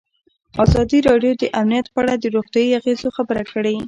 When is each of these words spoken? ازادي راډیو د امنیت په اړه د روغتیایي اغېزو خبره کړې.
ازادي 0.63 0.99
راډیو 1.09 1.33
د 1.41 1.43
امنیت 1.61 1.87
په 1.93 1.99
اړه 2.01 2.13
د 2.17 2.25
روغتیایي 2.35 2.71
اغېزو 2.79 3.07
خبره 3.17 3.43
کړې. 3.51 3.75